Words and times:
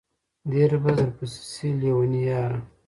ډېر 0.51 0.71
به 0.81 0.91
درپسې 0.97 1.41
شي 1.51 1.69
لېوني 1.79 2.21
ياره 2.29 2.59